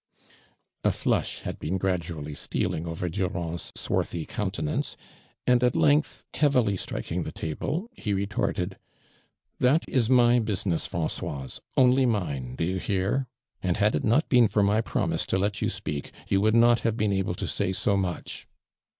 [0.83, 4.97] "'A flush had l>een gradually stealing over Durand's .swarthy countenance,
[5.45, 8.77] and at length, heavily striking the table, he retort ■ed:
[9.59, 13.27] That is my business, Francoise, only mine, do you hoar;
[13.61, 16.79] and had it not been for my promise to let yoi' speak, you would not
[16.79, 18.47] have been able to say so much."